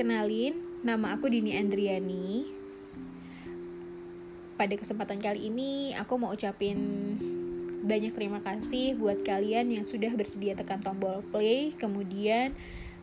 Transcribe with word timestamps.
Kenalin, 0.00 0.56
nama 0.80 1.12
aku 1.12 1.28
Dini 1.28 1.52
Andriani. 1.60 2.48
Pada 4.56 4.72
kesempatan 4.72 5.20
kali 5.20 5.52
ini, 5.52 5.92
aku 5.92 6.16
mau 6.16 6.32
ucapin 6.32 6.80
banyak 7.84 8.16
terima 8.16 8.40
kasih 8.40 8.96
buat 8.96 9.20
kalian 9.20 9.76
yang 9.76 9.84
sudah 9.84 10.08
bersedia 10.16 10.56
tekan 10.56 10.80
tombol 10.80 11.20
play, 11.28 11.76
kemudian 11.76 12.56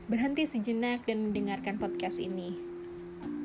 berhenti 0.10 0.50
sejenak 0.50 1.06
dan 1.06 1.30
mendengarkan 1.30 1.78
podcast 1.78 2.18
ini. 2.18 2.58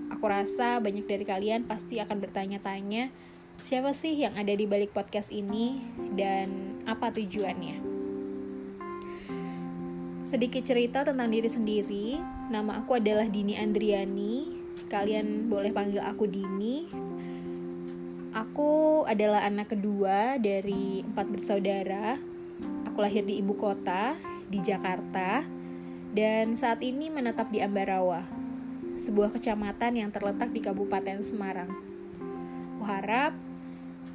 Aku 0.08 0.24
rasa 0.32 0.80
banyak 0.80 1.04
dari 1.04 1.28
kalian 1.28 1.68
pasti 1.68 2.00
akan 2.00 2.24
bertanya-tanya, 2.24 3.12
siapa 3.60 3.92
sih 3.92 4.16
yang 4.16 4.32
ada 4.32 4.56
di 4.56 4.64
balik 4.64 4.96
podcast 4.96 5.28
ini 5.28 5.76
dan 6.16 6.80
apa 6.88 7.12
tujuannya? 7.12 7.91
Sedikit 10.32 10.64
cerita 10.64 11.04
tentang 11.04 11.28
diri 11.28 11.44
sendiri, 11.44 12.16
nama 12.48 12.80
aku 12.80 12.96
adalah 12.96 13.28
Dini 13.28 13.52
Andriani. 13.52 14.64
Kalian 14.88 15.52
boleh 15.52 15.68
panggil 15.76 16.00
aku 16.00 16.24
Dini. 16.24 16.88
Aku 18.32 19.04
adalah 19.04 19.44
anak 19.44 19.76
kedua 19.76 20.40
dari 20.40 21.04
empat 21.04 21.28
bersaudara. 21.28 22.16
Aku 22.88 23.04
lahir 23.04 23.28
di 23.28 23.44
ibu 23.44 23.52
kota, 23.52 24.16
di 24.48 24.56
Jakarta, 24.64 25.44
dan 26.16 26.56
saat 26.56 26.80
ini 26.80 27.12
menetap 27.12 27.52
di 27.52 27.60
Ambarawa, 27.60 28.24
sebuah 28.96 29.36
kecamatan 29.36 30.00
yang 30.00 30.08
terletak 30.16 30.48
di 30.48 30.64
Kabupaten 30.64 31.20
Semarang. 31.20 31.68
Aku 32.80 32.88
harap 32.88 33.36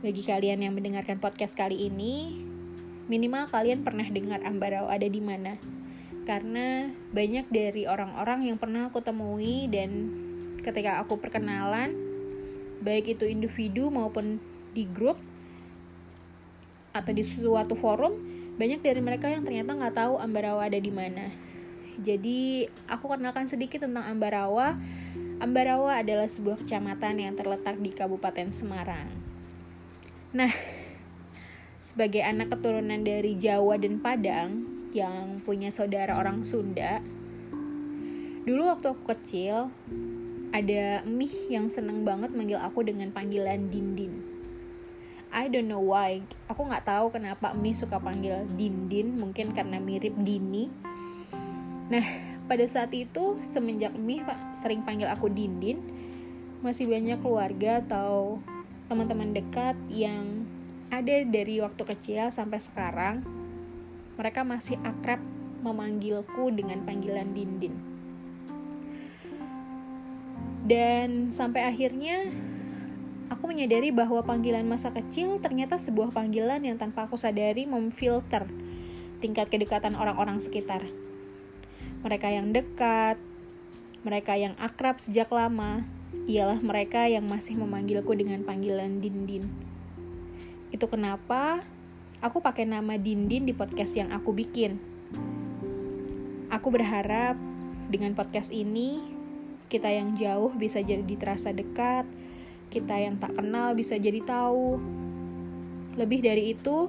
bagi 0.02 0.26
kalian 0.26 0.66
yang 0.66 0.74
mendengarkan 0.74 1.22
podcast 1.22 1.54
kali 1.54 1.78
ini, 1.94 2.42
minimal 3.06 3.46
kalian 3.54 3.86
pernah 3.86 4.10
dengar 4.10 4.42
Ambarawa 4.42 4.98
ada 4.98 5.06
di 5.06 5.22
mana 5.22 5.77
karena 6.28 6.92
banyak 7.16 7.48
dari 7.48 7.88
orang-orang 7.88 8.52
yang 8.52 8.60
pernah 8.60 8.92
aku 8.92 9.00
temui 9.00 9.72
dan 9.72 10.12
ketika 10.60 11.00
aku 11.00 11.16
perkenalan 11.16 11.96
baik 12.84 13.16
itu 13.16 13.24
individu 13.32 13.88
maupun 13.88 14.36
di 14.76 14.84
grup 14.84 15.16
atau 16.92 17.16
di 17.16 17.24
suatu 17.24 17.80
forum 17.80 18.12
banyak 18.60 18.84
dari 18.84 19.00
mereka 19.00 19.32
yang 19.32 19.48
ternyata 19.48 19.72
nggak 19.72 19.96
tahu 19.96 20.20
Ambarawa 20.20 20.68
ada 20.68 20.82
di 20.82 20.92
mana. 20.92 21.32
Jadi 21.98 22.68
aku 22.92 23.06
kenalkan 23.08 23.48
sedikit 23.48 23.86
tentang 23.88 24.04
Ambarawa. 24.04 24.76
Ambarawa 25.38 26.02
adalah 26.02 26.26
sebuah 26.26 26.60
kecamatan 26.66 27.22
yang 27.22 27.34
terletak 27.38 27.78
di 27.80 27.94
Kabupaten 27.94 28.52
Semarang. 28.52 29.08
Nah 30.36 30.52
sebagai 31.88 32.20
anak 32.26 32.52
keturunan 32.52 33.00
dari 33.00 33.40
Jawa 33.40 33.80
dan 33.80 34.02
Padang 34.02 34.77
yang 34.96 35.40
punya 35.44 35.72
saudara 35.74 36.16
orang 36.16 36.44
Sunda. 36.48 37.04
Dulu 38.48 38.64
waktu 38.72 38.96
aku 38.96 39.04
kecil, 39.12 39.68
ada 40.56 41.04
Mih 41.04 41.52
yang 41.52 41.68
seneng 41.68 42.08
banget 42.08 42.32
manggil 42.32 42.60
aku 42.60 42.84
dengan 42.84 43.12
panggilan 43.12 43.68
Dindin. 43.68 44.24
I 45.28 45.52
don't 45.52 45.68
know 45.68 45.84
why. 45.84 46.24
Aku 46.48 46.64
nggak 46.64 46.88
tahu 46.88 47.12
kenapa 47.12 47.52
Mih 47.52 47.76
suka 47.76 48.00
panggil 48.00 48.48
Dindin, 48.56 49.20
mungkin 49.20 49.52
karena 49.52 49.78
mirip 49.78 50.16
Dini. 50.16 50.72
Nah, 51.92 52.06
pada 52.48 52.64
saat 52.64 52.96
itu 52.96 53.40
semenjak 53.44 53.92
Mih 54.00 54.24
sering 54.56 54.88
panggil 54.88 55.12
aku 55.12 55.28
Dindin, 55.28 55.84
masih 56.64 56.88
banyak 56.88 57.20
keluarga 57.20 57.84
atau 57.84 58.40
teman-teman 58.88 59.36
dekat 59.36 59.76
yang 59.92 60.48
ada 60.88 61.28
dari 61.28 61.60
waktu 61.60 61.84
kecil 61.84 62.32
sampai 62.32 62.64
sekarang 62.64 63.37
mereka 64.18 64.42
masih 64.42 64.82
akrab 64.82 65.22
memanggilku 65.62 66.50
dengan 66.50 66.82
panggilan 66.84 67.32
Dindin. 67.32 67.74
Dan 70.68 71.32
sampai 71.32 71.64
akhirnya 71.64 72.28
aku 73.32 73.48
menyadari 73.48 73.94
bahwa 73.96 74.20
panggilan 74.26 74.68
masa 74.68 74.92
kecil 74.92 75.40
ternyata 75.40 75.80
sebuah 75.80 76.12
panggilan 76.12 76.60
yang 76.60 76.76
tanpa 76.76 77.08
aku 77.08 77.16
sadari 77.16 77.64
memfilter 77.64 78.44
tingkat 79.24 79.48
kedekatan 79.48 79.96
orang-orang 79.96 80.44
sekitar. 80.44 80.84
Mereka 82.04 82.28
yang 82.30 82.52
dekat, 82.52 83.16
mereka 84.04 84.36
yang 84.36 84.54
akrab 84.60 85.00
sejak 85.02 85.32
lama, 85.32 85.88
ialah 86.28 86.60
mereka 86.60 87.08
yang 87.08 87.26
masih 87.26 87.56
memanggilku 87.56 88.12
dengan 88.14 88.44
panggilan 88.44 89.00
Dindin. 89.00 89.48
Itu 90.70 90.92
kenapa 90.92 91.64
aku 92.22 92.42
pakai 92.42 92.66
nama 92.66 92.98
Dindin 92.98 93.46
di 93.46 93.54
podcast 93.54 93.94
yang 93.94 94.10
aku 94.10 94.34
bikin. 94.34 94.82
Aku 96.50 96.74
berharap 96.74 97.38
dengan 97.92 98.18
podcast 98.18 98.50
ini 98.50 99.04
kita 99.68 99.92
yang 99.92 100.16
jauh 100.16 100.50
bisa 100.56 100.80
jadi 100.80 101.04
terasa 101.20 101.52
dekat, 101.52 102.08
kita 102.72 102.96
yang 102.98 103.20
tak 103.20 103.36
kenal 103.36 103.76
bisa 103.76 104.00
jadi 104.00 104.24
tahu. 104.24 104.80
Lebih 106.00 106.24
dari 106.24 106.56
itu, 106.56 106.88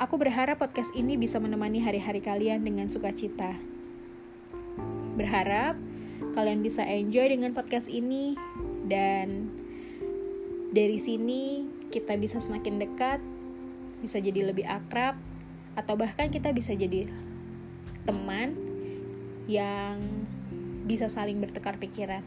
aku 0.00 0.14
berharap 0.16 0.58
podcast 0.58 0.96
ini 0.96 1.20
bisa 1.20 1.36
menemani 1.36 1.84
hari-hari 1.84 2.24
kalian 2.24 2.64
dengan 2.64 2.88
sukacita. 2.88 3.52
Berharap 5.14 5.76
kalian 6.32 6.64
bisa 6.64 6.84
enjoy 6.84 7.28
dengan 7.28 7.52
podcast 7.52 7.88
ini 7.92 8.32
dan 8.88 9.48
dari 10.72 11.00
sini 11.00 11.68
kita 11.92 12.16
bisa 12.20 12.40
semakin 12.40 12.80
dekat 12.80 13.20
bisa 14.00 14.20
jadi 14.20 14.48
lebih 14.48 14.64
akrab 14.68 15.16
atau 15.76 15.94
bahkan 15.94 16.32
kita 16.32 16.50
bisa 16.56 16.72
jadi 16.72 17.08
teman 18.08 18.56
yang 19.46 19.98
bisa 20.86 21.10
saling 21.10 21.42
bertukar 21.42 21.76
pikiran. 21.76 22.22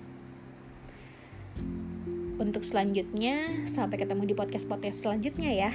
Untuk 2.39 2.63
selanjutnya, 2.63 3.67
sampai 3.67 3.99
ketemu 3.99 4.31
di 4.31 4.35
podcast-podcast 4.35 5.03
selanjutnya 5.03 5.51
ya. 5.51 5.71